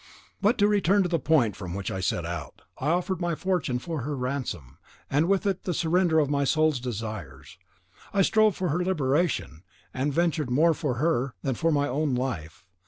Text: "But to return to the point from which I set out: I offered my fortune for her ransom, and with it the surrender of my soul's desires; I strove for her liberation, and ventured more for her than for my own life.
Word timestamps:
"But 0.41 0.57
to 0.57 0.67
return 0.67 1.03
to 1.03 1.09
the 1.09 1.19
point 1.19 1.55
from 1.55 1.75
which 1.75 1.91
I 1.91 1.99
set 1.99 2.25
out: 2.25 2.63
I 2.79 2.89
offered 2.89 3.21
my 3.21 3.35
fortune 3.35 3.77
for 3.77 4.01
her 4.01 4.17
ransom, 4.17 4.79
and 5.11 5.27
with 5.27 5.45
it 5.45 5.63
the 5.63 5.75
surrender 5.75 6.17
of 6.17 6.27
my 6.27 6.43
soul's 6.43 6.79
desires; 6.79 7.59
I 8.11 8.23
strove 8.23 8.55
for 8.55 8.69
her 8.69 8.83
liberation, 8.83 9.61
and 9.93 10.11
ventured 10.11 10.49
more 10.49 10.73
for 10.73 10.95
her 10.95 11.35
than 11.43 11.53
for 11.53 11.71
my 11.71 11.87
own 11.87 12.15
life. 12.15 12.65